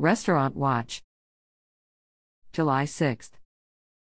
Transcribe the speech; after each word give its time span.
Restaurant 0.00 0.54
Watch. 0.54 1.02
July 2.52 2.84
6th. 2.84 3.32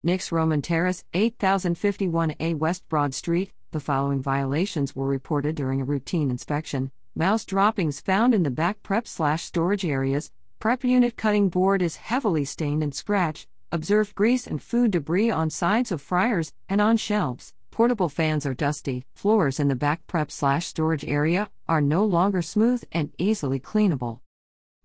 Nick's 0.03 0.31
Roman 0.31 0.61
Terrace, 0.61 1.03
8051A 1.15 2.55
West 2.55 2.87
Broad 2.87 3.15
Street. 3.15 3.51
The 3.71 3.79
following 3.79 4.21
violations 4.21 4.95
were 4.95 5.07
reported 5.07 5.55
during 5.55 5.81
a 5.81 5.85
routine 5.85 6.29
inspection. 6.29 6.91
Mouse 7.15 7.45
droppings 7.45 7.99
found 7.99 8.35
in 8.35 8.43
the 8.43 8.51
back 8.51 8.83
prep 8.83 9.07
slash 9.07 9.43
storage 9.43 9.83
areas. 9.83 10.31
Prep 10.59 10.83
unit 10.83 11.17
cutting 11.17 11.49
board 11.49 11.81
is 11.81 11.95
heavily 11.95 12.45
stained 12.45 12.83
and 12.83 12.93
scratched. 12.93 13.47
Observed 13.71 14.13
grease 14.13 14.45
and 14.45 14.61
food 14.61 14.91
debris 14.91 15.31
on 15.31 15.49
sides 15.49 15.91
of 15.91 15.99
fryers 15.99 16.53
and 16.69 16.79
on 16.79 16.97
shelves. 16.97 17.55
Portable 17.71 18.07
fans 18.07 18.45
are 18.45 18.53
dusty. 18.53 19.03
Floors 19.15 19.59
in 19.59 19.67
the 19.67 19.75
back 19.75 20.05
prep 20.05 20.29
slash 20.29 20.67
storage 20.67 21.05
area 21.05 21.49
are 21.67 21.81
no 21.81 22.05
longer 22.05 22.43
smooth 22.43 22.83
and 22.91 23.09
easily 23.17 23.59
cleanable. 23.59 24.19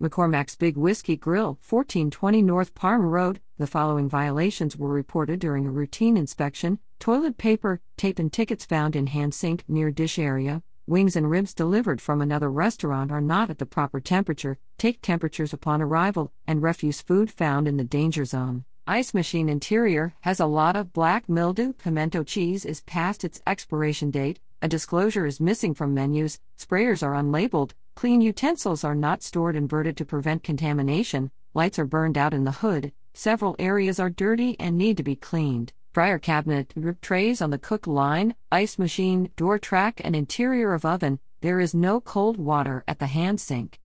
McCormack's 0.03 0.57
Big 0.57 0.77
Whisky 0.77 1.17
Grill, 1.17 1.61
1420 1.69 2.43
North 2.43 2.75
Parham 2.75 3.07
Road. 3.07 3.41
The 3.59 3.69
following 3.69 4.09
violations 4.09 4.77
were 4.77 4.89
reported 4.89 5.39
during 5.39 5.65
a 5.65 5.71
routine 5.71 6.17
inspection 6.17 6.81
toilet 6.99 7.39
paper, 7.39 7.81
tape, 7.97 8.19
and 8.19 8.33
tickets 8.33 8.65
found 8.65 8.97
in 8.97 9.07
hand 9.07 9.33
sink 9.33 9.63
near 9.69 9.93
dish 9.93 10.19
area. 10.19 10.65
Wings 10.89 11.15
and 11.15 11.31
ribs 11.31 11.55
delivered 11.55 12.01
from 12.01 12.21
another 12.21 12.51
restaurant 12.51 13.13
are 13.13 13.21
not 13.21 13.49
at 13.49 13.59
the 13.59 13.67
proper 13.67 14.01
temperature, 14.01 14.59
take 14.77 15.01
temperatures 15.03 15.53
upon 15.53 15.81
arrival, 15.81 16.33
and 16.49 16.65
refuse 16.65 17.01
food 17.01 17.31
found 17.31 17.69
in 17.69 17.77
the 17.77 17.85
danger 17.85 18.25
zone. 18.25 18.65
Ice 18.89 19.15
machine 19.15 19.49
interior 19.49 20.15
has 20.23 20.41
a 20.41 20.47
lot 20.47 20.75
of 20.75 20.93
black 20.93 21.29
mildew. 21.29 21.75
Pimento 21.75 22.25
cheese 22.25 22.65
is 22.65 22.81
past 22.81 23.23
its 23.23 23.41
expiration 23.47 24.11
date. 24.11 24.41
A 24.61 24.67
disclosure 24.67 25.27
is 25.27 25.41
missing 25.41 25.75
from 25.75 25.95
menus. 25.95 26.41
Sprayers 26.59 27.05
are 27.05 27.15
unlabeled. 27.15 27.71
Clean 27.95 28.21
utensils 28.21 28.85
are 28.85 28.95
not 28.95 29.23
stored 29.23 29.57
inverted 29.57 29.97
to 29.97 30.05
prevent 30.05 30.43
contamination, 30.43 31.31
lights 31.55 31.79
are 31.79 31.85
burned 31.85 32.19
out 32.19 32.35
in 32.35 32.45
the 32.45 32.51
hood, 32.53 32.93
several 33.15 33.55
areas 33.59 34.01
are 34.01 34.11
dirty 34.11 34.57
and 34.59 34.77
need 34.77 34.97
to 34.97 35.03
be 35.03 35.17
cleaned. 35.17 35.73
Fryer 35.93 36.19
cabinet, 36.19 36.73
drip 36.79 37.01
trays 37.01 37.43
on 37.43 37.51
the 37.51 37.59
cook 37.59 37.87
line, 37.87 38.35
ice 38.51 38.79
machine, 38.79 39.31
door 39.37 39.59
track, 39.59 40.01
and 40.03 40.17
interior 40.17 40.73
of 40.73 40.85
oven. 40.85 41.21
There 41.43 41.61
is 41.61 41.75
no 41.75 42.01
cold 42.01 42.39
water 42.39 42.83
at 42.89 42.99
the 42.99 43.07
hand 43.07 43.41
sink. 43.41 43.79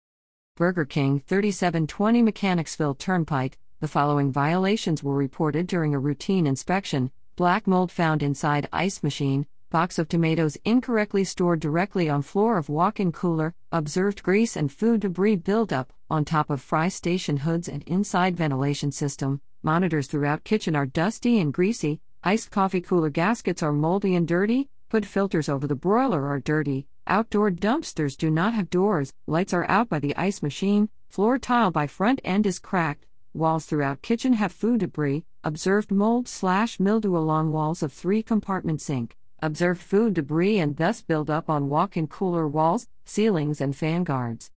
Burger 0.56 0.84
King, 0.84 1.20
3720 1.26 2.22
Mechanicsville 2.22 2.94
Turnpike. 2.94 3.58
The 3.80 3.88
following 3.88 4.32
violations 4.32 5.02
were 5.02 5.16
reported 5.16 5.66
during 5.66 5.94
a 5.94 5.98
routine 5.98 6.46
inspection 6.46 7.10
black 7.36 7.66
mold 7.66 7.92
found 7.92 8.22
inside 8.22 8.66
ice 8.72 9.02
machine, 9.02 9.46
box 9.76 9.98
of 9.98 10.08
tomatoes 10.08 10.56
incorrectly 10.64 11.22
stored 11.22 11.60
directly 11.60 12.08
on 12.08 12.22
floor 12.22 12.56
of 12.56 12.70
walk-in 12.70 13.12
cooler, 13.12 13.52
observed 13.70 14.22
grease 14.22 14.56
and 14.56 14.72
food 14.72 15.00
debris 15.00 15.36
buildup 15.36 15.92
on 16.08 16.24
top 16.24 16.48
of 16.48 16.62
fry 16.62 16.88
station 16.88 17.36
hoods 17.36 17.68
and 17.68 17.82
inside 17.82 18.34
ventilation 18.34 18.90
system. 18.90 19.38
Monitors 19.62 20.06
throughout 20.06 20.44
kitchen 20.44 20.74
are 20.74 20.86
dusty 20.86 21.38
and 21.38 21.52
greasy. 21.52 22.00
Iced 22.24 22.50
coffee 22.50 22.80
cooler 22.80 23.10
gaskets 23.10 23.62
are 23.62 23.70
moldy 23.70 24.14
and 24.14 24.26
dirty. 24.26 24.70
Hood 24.92 25.04
filters 25.04 25.46
over 25.46 25.66
the 25.66 25.74
broiler 25.74 26.26
are 26.26 26.40
dirty. 26.40 26.86
Outdoor 27.06 27.50
dumpsters 27.50 28.16
do 28.16 28.30
not 28.30 28.54
have 28.54 28.70
doors. 28.70 29.12
Lights 29.26 29.52
are 29.52 29.68
out 29.68 29.90
by 29.90 29.98
the 29.98 30.16
ice 30.16 30.40
machine. 30.40 30.88
Floor 31.10 31.36
tile 31.36 31.70
by 31.70 31.86
front 31.86 32.22
end 32.24 32.46
is 32.46 32.58
cracked. 32.58 33.04
Walls 33.34 33.66
throughout 33.66 34.00
kitchen 34.00 34.32
have 34.32 34.52
food 34.52 34.80
debris. 34.80 35.26
Observed 35.44 35.90
mold 35.90 36.28
slash 36.28 36.80
mildew 36.80 37.14
along 37.14 37.52
walls 37.52 37.82
of 37.82 37.92
three 37.92 38.22
compartment 38.22 38.80
sink 38.80 39.18
observed 39.46 39.80
food 39.80 40.12
debris 40.12 40.58
and 40.58 40.76
thus 40.76 41.00
build 41.00 41.30
up 41.30 41.48
on 41.48 41.70
walk 41.70 41.96
in 41.96 42.08
cooler 42.08 42.46
walls, 42.46 42.88
ceilings, 43.04 43.60
and 43.60 43.74
fan 43.74 44.04
guards. 44.04 44.50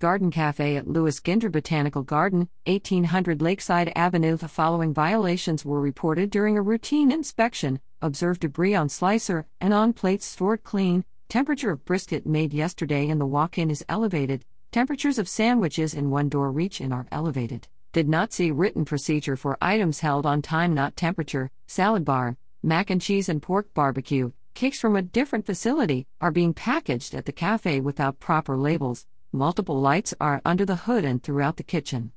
Garden 0.00 0.32
Cafe 0.32 0.76
at 0.76 0.88
Lewis 0.88 1.20
Ginter 1.20 1.52
Botanical 1.52 2.02
Garden, 2.02 2.48
1800 2.66 3.40
Lakeside 3.40 3.92
Avenue. 3.94 4.36
The 4.36 4.48
following 4.48 4.92
violations 4.92 5.64
were 5.64 5.80
reported 5.80 6.30
during 6.30 6.58
a 6.58 6.62
routine 6.62 7.12
inspection 7.12 7.78
observed 8.00 8.40
debris 8.40 8.74
on 8.74 8.88
slicer 8.88 9.46
and 9.60 9.72
on 9.72 9.92
plates 9.92 10.26
stored 10.26 10.64
clean. 10.64 11.04
Temperature 11.28 11.70
of 11.70 11.84
brisket 11.84 12.26
made 12.26 12.52
yesterday 12.52 13.06
in 13.06 13.18
the 13.18 13.26
walk 13.26 13.58
in 13.58 13.70
is 13.70 13.84
elevated. 13.88 14.44
Temperatures 14.72 15.18
of 15.18 15.28
sandwiches 15.28 15.94
in 15.94 16.10
one 16.10 16.28
door 16.28 16.50
reach 16.50 16.80
in 16.80 16.92
are 16.92 17.06
elevated. 17.12 17.68
Did 17.92 18.08
not 18.08 18.32
see 18.32 18.50
written 18.50 18.84
procedure 18.84 19.36
for 19.36 19.56
items 19.60 20.00
held 20.00 20.26
on 20.26 20.42
time, 20.42 20.74
not 20.74 20.96
temperature. 20.96 21.50
Salad 21.66 22.04
bar, 22.04 22.36
mac 22.62 22.90
and 22.90 23.00
cheese 23.00 23.28
and 23.28 23.42
pork 23.42 23.74
barbecue, 23.74 24.30
cakes 24.54 24.78
from 24.78 24.94
a 24.94 25.02
different 25.02 25.44
facility, 25.44 26.06
are 26.20 26.30
being 26.30 26.54
packaged 26.54 27.12
at 27.12 27.26
the 27.26 27.32
cafe 27.32 27.80
without 27.80 28.20
proper 28.20 28.56
labels. 28.56 29.06
Multiple 29.32 29.80
lights 29.80 30.14
are 30.20 30.40
under 30.44 30.64
the 30.64 30.76
hood 30.76 31.04
and 31.04 31.22
throughout 31.22 31.56
the 31.56 31.62
kitchen. 31.62 32.12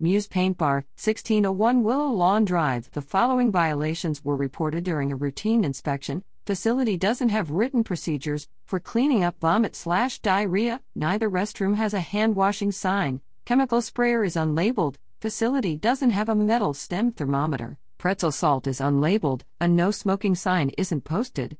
Muse 0.00 0.26
Paint 0.26 0.56
Bar, 0.56 0.84
1601 0.96 1.82
Willow 1.82 2.08
Lawn 2.08 2.44
Drive. 2.44 2.90
The 2.92 3.02
following 3.02 3.52
violations 3.52 4.24
were 4.24 4.36
reported 4.36 4.84
during 4.84 5.12
a 5.12 5.16
routine 5.16 5.64
inspection. 5.64 6.24
Facility 6.46 6.96
doesn't 6.96 7.28
have 7.28 7.50
written 7.50 7.84
procedures 7.84 8.48
for 8.64 8.80
cleaning 8.80 9.22
up 9.22 9.38
vomit 9.40 9.76
slash 9.76 10.18
diarrhea. 10.18 10.80
Neither 10.94 11.30
restroom 11.30 11.76
has 11.76 11.92
a 11.92 12.00
hand 12.00 12.36
washing 12.36 12.72
sign. 12.72 13.20
Chemical 13.44 13.82
sprayer 13.82 14.24
is 14.24 14.36
unlabeled. 14.36 14.96
Facility 15.20 15.76
doesn't 15.76 16.10
have 16.10 16.28
a 16.28 16.34
metal 16.34 16.74
stem 16.74 17.12
thermometer. 17.12 17.78
Pretzel 17.98 18.32
salt 18.32 18.66
is 18.66 18.80
unlabeled, 18.80 19.42
a 19.60 19.68
no 19.68 19.90
smoking 19.90 20.34
sign 20.34 20.70
isn't 20.76 21.04
posted. 21.04 21.56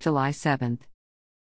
July 0.00 0.30
7th. 0.30 0.80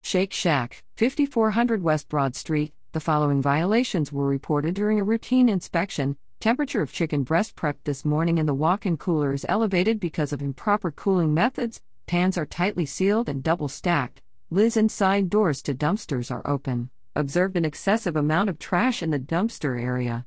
Shake 0.02 0.32
Shack, 0.32 0.84
5400 0.96 1.82
West 1.82 2.08
Broad 2.08 2.34
Street. 2.36 2.74
The 2.92 3.00
following 3.00 3.40
violations 3.40 4.12
were 4.12 4.26
reported 4.26 4.74
during 4.74 5.00
a 5.00 5.04
routine 5.04 5.48
inspection. 5.48 6.16
Temperature 6.40 6.82
of 6.82 6.92
chicken 6.92 7.22
breast 7.22 7.56
prepped 7.56 7.84
this 7.84 8.04
morning 8.04 8.38
in 8.38 8.46
the 8.46 8.54
walk 8.54 8.84
in 8.84 8.96
cooler 8.96 9.32
is 9.32 9.46
elevated 9.48 9.98
because 9.98 10.32
of 10.32 10.42
improper 10.42 10.90
cooling 10.90 11.32
methods. 11.32 11.80
Pans 12.06 12.36
are 12.36 12.44
tightly 12.44 12.84
sealed 12.84 13.28
and 13.28 13.42
double 13.42 13.68
stacked. 13.68 14.20
Lids 14.50 14.76
and 14.76 14.90
side 14.90 15.30
doors 15.30 15.62
to 15.62 15.74
dumpsters 15.74 16.30
are 16.30 16.46
open. 16.46 16.90
Observed 17.16 17.56
an 17.56 17.64
excessive 17.64 18.16
amount 18.16 18.50
of 18.50 18.58
trash 18.58 19.02
in 19.02 19.10
the 19.10 19.18
dumpster 19.18 19.80
area. 19.80 20.26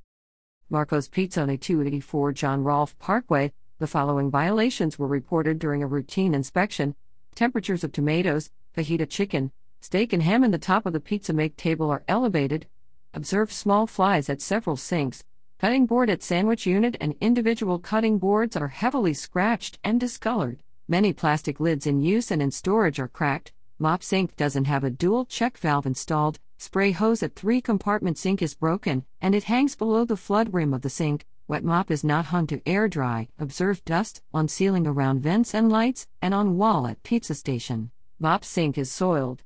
Marco's 0.69 1.07
Pizza 1.07 1.45
284 1.45 2.31
John 2.31 2.63
Rolfe 2.63 2.97
Parkway, 2.97 3.51
the 3.79 3.87
following 3.87 4.31
violations 4.31 4.97
were 4.97 5.07
reported 5.07 5.59
during 5.59 5.83
a 5.83 5.87
routine 5.87 6.33
inspection 6.33 6.95
temperatures 7.35 7.83
of 7.83 7.91
tomatoes, 7.91 8.49
fajita 8.75 9.07
chicken, 9.09 9.51
steak, 9.81 10.13
and 10.13 10.23
ham 10.23 10.43
in 10.43 10.51
the 10.51 10.57
top 10.57 10.85
of 10.85 10.93
the 10.93 10.99
pizza 10.99 11.33
make 11.33 11.57
table 11.57 11.91
are 11.91 12.03
elevated. 12.07 12.65
Observe 13.13 13.51
small 13.51 13.85
flies 13.85 14.29
at 14.29 14.41
several 14.41 14.77
sinks. 14.77 15.23
Cutting 15.59 15.85
board 15.85 16.09
at 16.09 16.23
sandwich 16.23 16.65
unit 16.65 16.97
and 16.99 17.15
individual 17.21 17.79
cutting 17.79 18.17
boards 18.17 18.55
are 18.55 18.69
heavily 18.69 19.13
scratched 19.13 19.79
and 19.83 19.99
discolored. 19.99 20.61
Many 20.87 21.13
plastic 21.13 21.59
lids 21.59 21.87
in 21.87 22.01
use 22.01 22.31
and 22.31 22.41
in 22.41 22.51
storage 22.51 22.99
are 22.99 23.07
cracked. 23.07 23.51
Mop 23.79 24.03
sink 24.03 24.35
doesn't 24.35 24.65
have 24.65 24.83
a 24.83 24.89
dual 24.89 25.25
check 25.25 25.57
valve 25.57 25.85
installed. 25.85 26.39
Spray 26.57 26.91
hose 26.91 27.21
at 27.21 27.35
three 27.35 27.61
compartment 27.61 28.17
sink 28.17 28.41
is 28.41 28.55
broken, 28.55 29.05
and 29.21 29.35
it 29.35 29.45
hangs 29.45 29.75
below 29.75 30.05
the 30.05 30.15
flood 30.15 30.53
rim 30.53 30.73
of 30.73 30.81
the 30.81 30.89
sink. 30.89 31.25
Wet 31.47 31.63
mop 31.63 31.91
is 31.91 32.03
not 32.03 32.25
hung 32.25 32.47
to 32.47 32.67
air 32.67 32.87
dry. 32.87 33.27
Observed 33.37 33.85
dust 33.85 34.23
on 34.33 34.47
ceiling 34.47 34.87
around 34.87 35.21
vents 35.21 35.53
and 35.53 35.71
lights, 35.71 36.07
and 36.19 36.33
on 36.33 36.57
wall 36.57 36.87
at 36.87 37.03
pizza 37.03 37.35
station. 37.35 37.91
Mop 38.19 38.43
sink 38.43 38.79
is 38.79 38.91
soiled. 38.91 39.43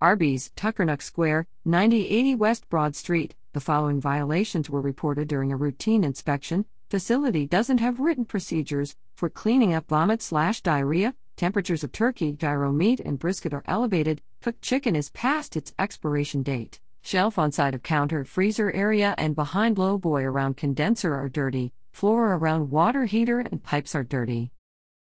Arby's, 0.00 0.50
Tuckernuck 0.56 1.00
Square, 1.00 1.46
9080 1.64 2.34
West 2.34 2.68
Broad 2.68 2.96
Street. 2.96 3.36
The 3.52 3.60
following 3.60 4.00
violations 4.00 4.68
were 4.68 4.80
reported 4.80 5.28
during 5.28 5.52
a 5.52 5.56
routine 5.56 6.02
inspection. 6.02 6.64
Facility 6.90 7.46
doesn't 7.46 7.78
have 7.78 8.00
written 8.00 8.24
procedures 8.24 8.96
for 9.14 9.30
cleaning 9.30 9.72
up 9.72 9.86
vomit 9.86 10.20
slash 10.20 10.60
diarrhea. 10.60 11.14
Temperatures 11.36 11.84
of 11.84 11.92
turkey, 11.92 12.32
gyro 12.32 12.72
meat, 12.72 12.98
and 12.98 13.16
brisket 13.16 13.54
are 13.54 13.62
elevated. 13.66 14.22
Cooked 14.42 14.62
chicken 14.62 14.96
is 14.96 15.10
past 15.10 15.56
its 15.56 15.72
expiration 15.78 16.42
date. 16.42 16.80
Shelf 17.02 17.38
on 17.38 17.52
side 17.52 17.74
of 17.74 17.82
counter, 17.82 18.24
freezer 18.24 18.70
area, 18.72 19.14
and 19.16 19.34
behind 19.34 19.78
low 19.78 19.98
boy 19.98 20.24
around 20.24 20.56
condenser 20.56 21.14
are 21.14 21.28
dirty. 21.28 21.72
Floor 21.92 22.34
around 22.34 22.70
water 22.70 23.06
heater 23.06 23.40
and 23.40 23.62
pipes 23.62 23.94
are 23.94 24.04
dirty. 24.04 24.52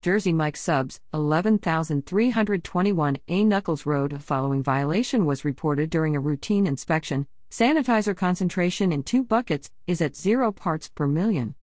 Jersey 0.02 0.32
Mike 0.32 0.56
Subs, 0.56 1.00
11321 1.12 3.18
A 3.28 3.44
Nuckols 3.44 3.86
Road. 3.86 4.22
Following 4.22 4.62
violation 4.62 5.24
was 5.24 5.46
reported 5.46 5.88
during 5.88 6.14
a 6.14 6.20
routine 6.20 6.66
inspection. 6.66 7.26
Sanitizer 7.50 8.16
concentration 8.16 8.92
in 8.92 9.02
two 9.02 9.24
buckets 9.24 9.70
is 9.86 10.02
at 10.02 10.16
0 10.16 10.52
parts 10.52 10.88
per 10.88 11.06
million. 11.06 11.54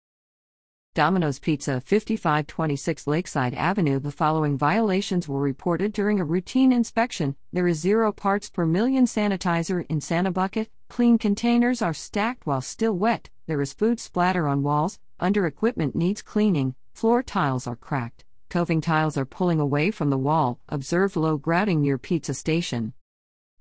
Domino's 0.93 1.39
Pizza, 1.39 1.81
5526 1.81 3.07
Lakeside 3.07 3.55
Avenue. 3.55 4.01
The 4.01 4.11
following 4.11 4.59
violations 4.59 5.29
were 5.29 5.41
reported 5.41 5.93
during 5.93 6.19
a 6.19 6.25
routine 6.25 6.73
inspection. 6.73 7.37
There 7.53 7.69
is 7.69 7.79
zero 7.79 8.11
parts 8.11 8.51
per 8.51 8.67
million 8.67 9.05
sanitizer 9.05 9.87
in 9.89 10.01
Santa 10.01 10.33
Bucket. 10.33 10.69
Clean 10.89 11.17
containers 11.17 11.81
are 11.81 11.95
stacked 11.95 12.45
while 12.45 12.61
still 12.61 12.95
wet. 12.95 13.31
There 13.47 13.61
is 13.61 13.73
food 13.73 14.01
splatter 14.01 14.49
on 14.49 14.65
walls. 14.65 14.99
Under 15.21 15.47
equipment 15.47 15.95
needs 15.95 16.23
cleaning. 16.23 16.75
Floor 16.93 17.23
tiles 17.23 17.69
are 17.69 17.77
cracked. 17.77 18.25
Coving 18.49 18.81
tiles 18.81 19.17
are 19.17 19.25
pulling 19.25 19.61
away 19.61 19.93
from 19.93 20.11
the 20.11 20.19
wall. 20.19 20.59
Observed 20.69 21.15
low 21.15 21.37
grouting 21.37 21.83
near 21.83 21.99
pizza 21.99 22.35
station. 22.35 22.95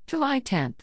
July 0.08 0.40
10th. 0.40 0.80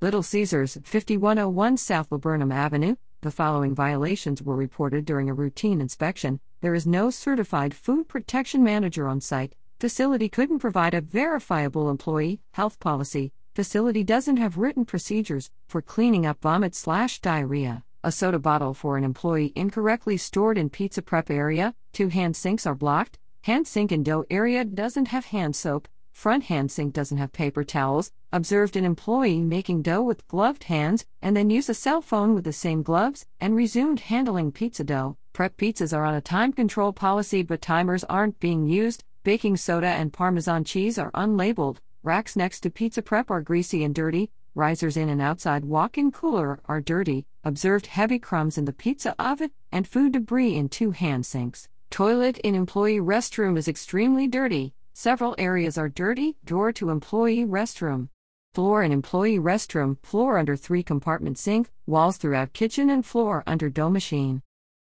Little 0.00 0.22
Caesars, 0.22 0.78
5101 0.84 1.76
South 1.76 2.10
Laburnum 2.10 2.50
Avenue. 2.50 2.96
The 3.26 3.32
following 3.32 3.74
violations 3.74 4.40
were 4.40 4.54
reported 4.54 5.04
during 5.04 5.28
a 5.28 5.34
routine 5.34 5.80
inspection. 5.80 6.38
There 6.60 6.76
is 6.76 6.86
no 6.86 7.10
certified 7.10 7.74
food 7.74 8.06
protection 8.06 8.62
manager 8.62 9.08
on 9.08 9.20
site. 9.20 9.56
Facility 9.80 10.28
couldn't 10.28 10.60
provide 10.60 10.94
a 10.94 11.00
verifiable 11.00 11.90
employee 11.90 12.38
health 12.52 12.78
policy. 12.78 13.32
Facility 13.52 14.04
doesn't 14.04 14.36
have 14.36 14.58
written 14.58 14.84
procedures 14.84 15.50
for 15.66 15.82
cleaning 15.82 16.24
up 16.24 16.40
vomit 16.40 16.76
slash 16.76 17.18
diarrhea. 17.18 17.82
A 18.04 18.12
soda 18.12 18.38
bottle 18.38 18.74
for 18.74 18.96
an 18.96 19.02
employee 19.02 19.52
incorrectly 19.56 20.16
stored 20.16 20.56
in 20.56 20.70
pizza 20.70 21.02
prep 21.02 21.28
area. 21.28 21.74
Two 21.92 22.06
hand 22.06 22.36
sinks 22.36 22.64
are 22.64 22.76
blocked. 22.76 23.18
Hand 23.42 23.66
sink 23.66 23.90
in 23.90 24.04
dough 24.04 24.24
area 24.30 24.64
doesn't 24.64 25.08
have 25.08 25.24
hand 25.24 25.56
soap. 25.56 25.88
Front 26.12 26.44
hand 26.44 26.70
sink 26.70 26.94
doesn't 26.94 27.18
have 27.18 27.32
paper 27.32 27.64
towels. 27.64 28.12
Observed 28.36 28.76
an 28.76 28.84
employee 28.84 29.40
making 29.40 29.80
dough 29.80 30.02
with 30.02 30.28
gloved 30.28 30.64
hands 30.64 31.06
and 31.22 31.34
then 31.34 31.48
use 31.48 31.70
a 31.70 31.72
cell 31.74 32.02
phone 32.02 32.34
with 32.34 32.44
the 32.44 32.52
same 32.52 32.82
gloves 32.82 33.24
and 33.40 33.56
resumed 33.56 33.98
handling 33.98 34.52
pizza 34.52 34.84
dough. 34.84 35.16
Prep 35.32 35.56
pizzas 35.56 35.96
are 35.96 36.04
on 36.04 36.12
a 36.12 36.20
time 36.20 36.52
control 36.52 36.92
policy, 36.92 37.42
but 37.42 37.62
timers 37.62 38.04
aren't 38.04 38.38
being 38.38 38.66
used. 38.66 39.04
Baking 39.24 39.56
soda 39.56 39.86
and 39.86 40.12
Parmesan 40.12 40.64
cheese 40.64 40.98
are 40.98 41.10
unlabeled. 41.12 41.78
Racks 42.02 42.36
next 42.36 42.60
to 42.60 42.68
pizza 42.68 43.00
prep 43.00 43.30
are 43.30 43.40
greasy 43.40 43.82
and 43.82 43.94
dirty. 43.94 44.30
Risers 44.54 44.98
in 44.98 45.08
and 45.08 45.22
outside 45.22 45.64
walk 45.64 45.96
in 45.96 46.12
cooler 46.12 46.60
are 46.66 46.82
dirty. 46.82 47.24
Observed 47.42 47.86
heavy 47.86 48.18
crumbs 48.18 48.58
in 48.58 48.66
the 48.66 48.72
pizza 48.74 49.14
oven 49.18 49.50
and 49.72 49.88
food 49.88 50.12
debris 50.12 50.56
in 50.56 50.68
two 50.68 50.90
hand 50.90 51.24
sinks. 51.24 51.70
Toilet 51.88 52.36
in 52.44 52.54
employee 52.54 53.00
restroom 53.00 53.56
is 53.56 53.66
extremely 53.66 54.28
dirty. 54.28 54.74
Several 54.92 55.34
areas 55.38 55.78
are 55.78 55.88
dirty. 55.88 56.36
Door 56.44 56.72
to 56.72 56.90
employee 56.90 57.46
restroom. 57.46 58.10
Floor 58.56 58.80
and 58.80 58.90
employee 58.90 59.38
restroom, 59.38 59.98
floor 60.02 60.38
under 60.38 60.56
three 60.56 60.82
compartment 60.82 61.36
sink, 61.36 61.68
walls 61.84 62.16
throughout 62.16 62.54
kitchen 62.54 62.88
and 62.88 63.04
floor 63.04 63.42
under 63.46 63.68
dough 63.68 63.90
machine. 63.90 64.40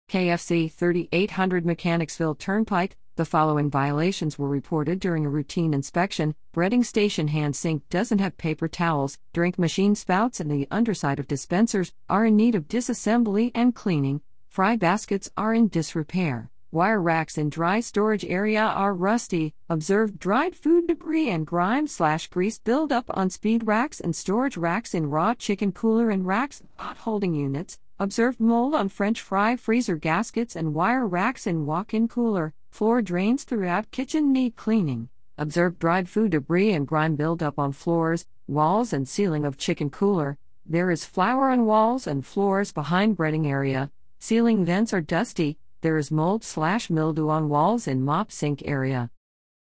KFC 0.09 0.71
3800 0.71 1.63
Mechanicsville 1.63 2.33
Turnpike, 2.33 2.97
the 3.17 3.23
following 3.23 3.69
violations 3.69 4.39
were 4.39 4.49
reported 4.49 4.99
during 4.99 5.27
a 5.27 5.29
routine 5.29 5.75
inspection 5.75 6.33
breading 6.55 6.83
station 6.83 7.27
hand 7.27 7.55
sink 7.55 7.87
doesn't 7.89 8.17
have 8.17 8.35
paper 8.35 8.67
towels, 8.67 9.19
drink 9.31 9.59
machine 9.59 9.93
spouts 9.93 10.39
and 10.39 10.49
the 10.49 10.67
underside 10.71 11.19
of 11.19 11.27
dispensers 11.27 11.93
are 12.09 12.25
in 12.25 12.35
need 12.35 12.55
of 12.55 12.67
disassembly 12.67 13.51
and 13.53 13.75
cleaning, 13.75 14.21
fry 14.49 14.75
baskets 14.75 15.29
are 15.37 15.53
in 15.53 15.67
disrepair. 15.67 16.50
Wire 16.73 17.01
racks 17.01 17.37
in 17.37 17.49
dry 17.49 17.81
storage 17.81 18.23
area 18.23 18.61
are 18.61 18.93
rusty. 18.93 19.53
Observed 19.69 20.17
dried 20.17 20.55
food 20.55 20.87
debris 20.87 21.29
and 21.29 21.45
grime 21.45 21.85
slash 21.85 22.29
grease 22.29 22.59
buildup 22.59 23.03
on 23.09 23.29
speed 23.29 23.67
racks 23.67 23.99
and 23.99 24.15
storage 24.15 24.55
racks 24.55 24.93
in 24.93 25.09
raw 25.09 25.33
chicken 25.33 25.73
cooler 25.73 26.09
and 26.09 26.25
racks, 26.25 26.61
hot 26.77 26.95
holding 26.95 27.33
units. 27.33 27.77
Observed 27.99 28.39
mold 28.39 28.73
on 28.73 28.87
French 28.87 29.19
fry 29.19 29.57
freezer 29.57 29.97
gaskets 29.97 30.55
and 30.55 30.73
wire 30.73 31.05
racks 31.05 31.45
in 31.45 31.65
walk 31.65 31.93
in 31.93 32.07
cooler. 32.07 32.53
Floor 32.69 33.01
drains 33.01 33.43
throughout 33.43 33.91
kitchen 33.91 34.31
need 34.31 34.55
cleaning. 34.55 35.09
Observed 35.37 35.77
dried 35.77 36.07
food 36.07 36.31
debris 36.31 36.71
and 36.71 36.87
grime 36.87 37.17
buildup 37.17 37.59
on 37.59 37.73
floors, 37.73 38.25
walls, 38.47 38.93
and 38.93 39.09
ceiling 39.09 39.43
of 39.43 39.57
chicken 39.57 39.89
cooler. 39.89 40.37
There 40.65 40.89
is 40.89 41.03
flour 41.03 41.49
on 41.49 41.65
walls 41.65 42.07
and 42.07 42.25
floors 42.25 42.71
behind 42.71 43.17
breading 43.17 43.45
area. 43.45 43.91
Ceiling 44.19 44.63
vents 44.63 44.93
are 44.93 45.01
dusty. 45.01 45.57
There 45.81 45.97
is 45.97 46.11
mold 46.11 46.43
slash 46.43 46.91
mildew 46.91 47.29
on 47.29 47.49
walls 47.49 47.87
in 47.87 48.05
mop 48.05 48.31
sink 48.31 48.61
area. 48.65 49.09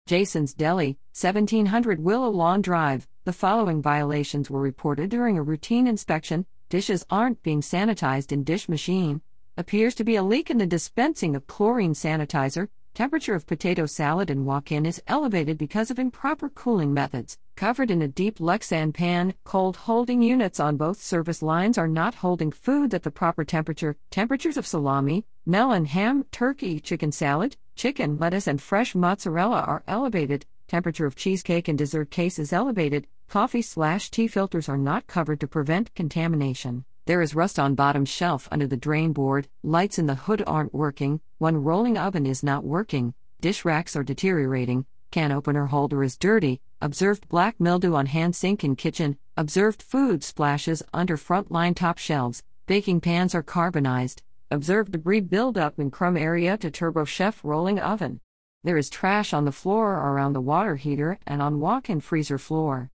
Jason's 0.06 0.54
Deli, 0.54 1.00
1700 1.20 2.00
Willow 2.00 2.30
Lawn 2.30 2.62
Drive. 2.62 3.08
The 3.24 3.34
following 3.34 3.82
violations 3.82 4.48
were 4.48 4.62
reported 4.62 5.10
during 5.10 5.40
a 5.40 5.42
routine 5.42 5.88
inspection. 5.88 6.46
Dishes 6.70 7.04
aren't 7.10 7.42
being 7.42 7.62
sanitized 7.62 8.32
in 8.32 8.44
dish 8.44 8.70
machine. 8.70 9.22
Appears 9.58 9.96
to 9.96 10.04
be 10.04 10.16
a 10.16 10.22
leak 10.22 10.52
in 10.52 10.60
the 10.60 10.68
dispensing 10.68 11.36
of 11.36 11.48
chlorine 11.48 11.94
sanitizer. 11.94 12.68
Temperature 12.94 13.34
of 13.34 13.48
potato 13.48 13.88
salad 13.88 14.30
and 14.30 14.46
walk 14.46 14.72
in 14.72 14.86
is 14.86 15.02
elevated 15.08 15.58
because 15.58 15.90
of 15.90 15.98
improper 15.98 16.48
cooling 16.48 16.94
methods. 16.94 17.40
Covered 17.56 17.90
in 17.90 18.04
a 18.04 18.08
deep 18.08 18.38
Lexan 18.38 18.94
pan, 18.94 19.34
cold 19.44 19.78
holding 19.78 20.22
units 20.22 20.60
on 20.60 20.78
both 20.78 21.02
service 21.02 21.42
lines 21.42 21.80
are 21.80 21.88
not 21.88 22.14
holding 22.14 22.52
food 22.52 22.94
at 22.94 23.02
the 23.02 23.10
proper 23.10 23.44
temperature. 23.44 23.96
Temperatures 24.12 24.58
of 24.58 24.68
salami, 24.68 25.26
melon, 25.44 25.86
ham, 25.86 26.26
turkey, 26.32 26.80
chicken 26.80 27.12
salad, 27.12 27.58
chicken, 27.76 28.20
lettuce, 28.20 28.46
and 28.46 28.62
fresh 28.62 28.94
mozzarella 28.94 29.62
are 29.62 29.82
elevated. 29.88 30.46
Temperature 30.68 31.08
of 31.08 31.16
cheesecake 31.16 31.68
and 31.68 31.80
dessert 31.80 32.12
case 32.12 32.38
is 32.38 32.54
elevated. 32.54 33.08
Coffee 33.28 33.64
slash 33.64 34.12
tea 34.12 34.28
filters 34.28 34.70
are 34.70 34.78
not 34.78 35.08
covered 35.08 35.40
to 35.40 35.48
prevent 35.48 35.96
contamination. 35.96 36.86
There 37.06 37.22
is 37.22 37.36
rust 37.36 37.60
on 37.60 37.76
bottom 37.76 38.06
shelf 38.06 38.48
under 38.50 38.66
the 38.66 38.78
drain 38.78 39.12
board, 39.12 39.50
lights 39.62 40.00
in 40.00 40.06
the 40.06 40.16
hood 40.16 40.42
aren't 40.48 40.74
working, 40.74 41.20
one 41.38 41.62
rolling 41.62 41.98
oven 41.98 42.26
is 42.26 42.44
not 42.44 42.64
working, 42.64 43.14
dish 43.42 43.66
racks 43.66 43.98
are 43.98 44.06
deteriorating, 44.06 44.86
can 45.12 45.34
opener 45.34 45.66
holder 45.66 46.02
is 46.02 46.16
dirty, 46.16 46.62
observed 46.82 47.28
black 47.28 47.60
mildew 47.60 47.94
on 47.94 48.06
hand 48.06 48.38
sink 48.38 48.64
in 48.64 48.78
kitchen, 48.78 49.18
observed 49.36 49.82
food 49.82 50.24
splashes 50.24 50.82
under 50.94 51.18
front 51.18 51.52
line 51.52 51.74
top 51.74 51.98
shelves, 51.98 52.42
baking 52.68 53.02
pans 53.02 53.36
are 53.36 53.44
carbonized, 53.44 54.24
observed 54.50 54.94
debris 54.94 55.20
buildup 55.20 55.78
in 55.78 55.92
crumb 55.92 56.16
area 56.16 56.58
to 56.58 56.72
TurboChef 56.72 57.44
rolling 57.44 57.80
oven. 57.80 58.22
There 58.64 58.78
is 58.78 58.90
trash 58.90 59.34
on 59.34 59.44
the 59.44 59.52
floor 59.52 59.96
around 59.96 60.32
the 60.32 60.40
water 60.40 60.78
heater 60.78 61.20
and 61.28 61.42
on 61.42 61.60
walk 61.60 61.90
in 61.90 62.00
freezer 62.00 62.38
floor. 62.38 62.92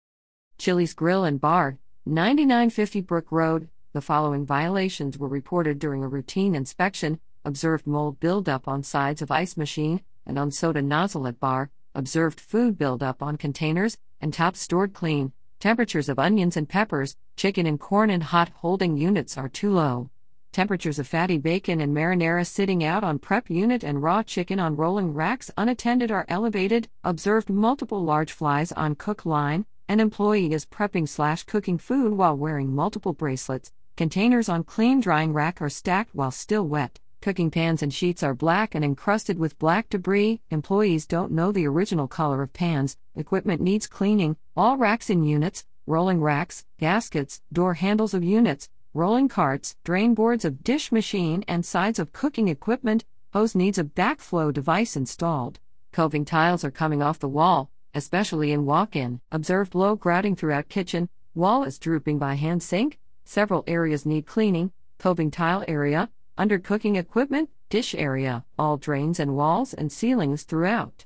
Chili's 0.58 0.92
Grill 0.92 1.24
and 1.24 1.40
Bar, 1.40 1.78
9950 2.04 3.00
Brook 3.00 3.32
Road, 3.32 3.70
the 3.94 4.00
following 4.00 4.44
violations 4.44 5.16
were 5.16 5.28
reported 5.28 5.78
during 5.78 6.02
a 6.02 6.08
routine 6.08 6.56
inspection 6.56 7.20
observed 7.44 7.86
mold 7.86 8.18
buildup 8.18 8.66
on 8.66 8.82
sides 8.82 9.22
of 9.22 9.30
ice 9.30 9.56
machine 9.56 10.02
and 10.26 10.36
on 10.36 10.50
soda 10.50 10.82
nozzle 10.82 11.28
at 11.28 11.38
bar, 11.38 11.70
observed 11.94 12.40
food 12.40 12.76
buildup 12.76 13.22
on 13.22 13.36
containers 13.36 13.96
and 14.20 14.34
top 14.34 14.56
stored 14.56 14.94
clean. 14.94 15.32
Temperatures 15.60 16.08
of 16.08 16.18
onions 16.18 16.56
and 16.56 16.68
peppers, 16.68 17.16
chicken 17.36 17.66
and 17.66 17.78
corn 17.78 18.10
in 18.10 18.20
hot 18.20 18.48
holding 18.56 18.96
units 18.96 19.38
are 19.38 19.48
too 19.48 19.70
low. 19.70 20.10
Temperatures 20.50 20.98
of 20.98 21.06
fatty 21.06 21.38
bacon 21.38 21.80
and 21.80 21.94
marinara 21.94 22.44
sitting 22.44 22.82
out 22.82 23.04
on 23.04 23.20
prep 23.20 23.48
unit 23.48 23.84
and 23.84 24.02
raw 24.02 24.24
chicken 24.24 24.58
on 24.58 24.74
rolling 24.74 25.14
racks 25.14 25.52
unattended 25.56 26.10
are 26.10 26.26
elevated. 26.28 26.88
Observed 27.04 27.48
multiple 27.48 28.02
large 28.02 28.32
flies 28.32 28.72
on 28.72 28.96
cook 28.96 29.24
line. 29.24 29.66
An 29.88 30.00
employee 30.00 30.52
is 30.52 30.66
prepping 30.66 31.08
slash 31.08 31.44
cooking 31.44 31.78
food 31.78 32.14
while 32.14 32.36
wearing 32.36 32.74
multiple 32.74 33.12
bracelets. 33.12 33.70
Containers 33.96 34.48
on 34.48 34.64
clean 34.64 34.98
drying 34.98 35.32
rack 35.32 35.62
are 35.62 35.68
stacked 35.68 36.16
while 36.16 36.32
still 36.32 36.66
wet. 36.66 36.98
Cooking 37.20 37.48
pans 37.48 37.80
and 37.80 37.94
sheets 37.94 38.24
are 38.24 38.34
black 38.34 38.74
and 38.74 38.84
encrusted 38.84 39.38
with 39.38 39.56
black 39.60 39.88
debris. 39.88 40.40
Employees 40.50 41.06
don't 41.06 41.30
know 41.30 41.52
the 41.52 41.68
original 41.68 42.08
color 42.08 42.42
of 42.42 42.52
pans. 42.52 42.96
Equipment 43.14 43.60
needs 43.60 43.86
cleaning. 43.86 44.36
All 44.56 44.76
racks 44.76 45.10
in 45.10 45.22
units, 45.22 45.64
rolling 45.86 46.20
racks, 46.20 46.66
gaskets, 46.80 47.40
door 47.52 47.74
handles 47.74 48.14
of 48.14 48.24
units, 48.24 48.68
rolling 48.94 49.28
carts, 49.28 49.76
drain 49.84 50.12
boards 50.12 50.44
of 50.44 50.64
dish 50.64 50.90
machine, 50.90 51.44
and 51.46 51.64
sides 51.64 52.00
of 52.00 52.12
cooking 52.12 52.48
equipment. 52.48 53.04
Hose 53.32 53.54
needs 53.54 53.78
a 53.78 53.84
backflow 53.84 54.52
device 54.52 54.96
installed. 54.96 55.60
Coving 55.92 56.24
tiles 56.24 56.64
are 56.64 56.72
coming 56.72 57.00
off 57.00 57.20
the 57.20 57.28
wall, 57.28 57.70
especially 57.94 58.50
in 58.50 58.66
walk 58.66 58.96
in. 58.96 59.20
Observed 59.30 59.76
low 59.76 59.94
grouting 59.94 60.34
throughout 60.34 60.68
kitchen. 60.68 61.08
Wall 61.32 61.62
is 61.62 61.78
drooping 61.78 62.18
by 62.18 62.34
hand 62.34 62.60
sink. 62.60 62.98
Several 63.24 63.64
areas 63.66 64.06
need 64.06 64.26
cleaning 64.26 64.72
coving 64.98 65.30
tile 65.30 65.64
area, 65.68 66.08
under 66.38 66.58
cooking 66.58 66.96
equipment, 66.96 67.50
dish 67.68 67.94
area, 67.94 68.44
all 68.58 68.76
drains 68.76 69.20
and 69.20 69.36
walls 69.36 69.74
and 69.74 69.92
ceilings 69.92 70.44
throughout. 70.44 71.04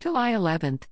July 0.00 0.32
11th. 0.32 0.82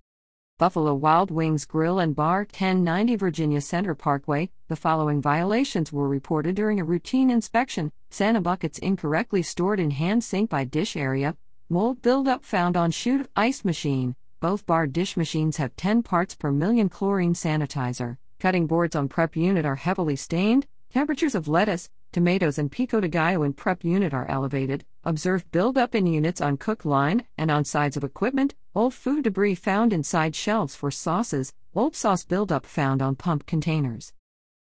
Buffalo 0.59 0.95
Wild 0.95 1.31
Wings 1.31 1.65
Grill 1.65 1.99
and 1.99 2.15
Bar, 2.15 2.41
1090 2.41 3.17
Virginia 3.17 3.61
Center 3.61 3.95
Parkway. 3.95 4.49
The 4.69 4.77
following 4.77 5.21
violations 5.21 5.93
were 5.93 6.09
reported 6.09 6.55
during 6.55 6.81
a 6.81 6.85
routine 6.85 7.31
inspection 7.31 7.91
Santa 8.11 8.41
buckets 8.41 8.79
incorrectly 8.79 9.43
stored 9.43 9.81
in 9.81 9.91
hand 9.91 10.23
sink 10.23 10.49
by 10.51 10.65
dish 10.65 10.97
area, 10.97 11.37
mold 11.69 12.01
buildup 12.01 12.45
found 12.45 12.77
on 12.77 12.91
chute 12.91 13.29
ice 13.35 13.65
machine. 13.65 14.15
Both 14.41 14.67
bar 14.67 14.87
dish 14.87 15.17
machines 15.17 15.57
have 15.57 15.77
10 15.77 16.03
parts 16.03 16.35
per 16.35 16.53
million 16.53 16.89
chlorine 16.89 17.35
sanitizer. 17.35 18.19
Cutting 18.43 18.67
boards 18.67 18.97
on 18.97 19.07
prep 19.07 19.37
unit 19.37 19.65
are 19.65 19.77
heavily 19.77 20.17
stained. 20.17 20.67
Temperatures 20.93 21.37
of 21.37 21.47
lettuce, 21.47 21.89
tomatoes, 22.11 22.59
and 22.59 22.73
pico 22.73 22.99
de 22.99 23.07
gallo 23.07 23.45
in 23.45 23.53
prep 23.53 23.85
unit 23.85 24.13
are 24.13 24.29
elevated. 24.29 24.85
Observed 25.05 25.49
buildup 25.53 25.95
in 25.95 26.09
units 26.09 26.41
on 26.41 26.57
cook 26.57 26.85
line 26.85 27.25
and 27.39 27.53
on 27.53 27.65
sides 27.65 27.97
of 27.97 28.03
equipment. 28.03 28.57
Old 28.75 28.95
food 28.95 29.23
debris 29.23 29.55
found 29.55 29.93
inside 29.93 30.35
shelves 30.35 30.75
for 30.75 30.91
sauces. 30.91 31.55
Old 31.73 31.95
sauce 31.95 32.25
buildup 32.25 32.67
found 32.67 33.01
on 33.01 33.15
pump 33.15 33.47
containers. 33.47 34.13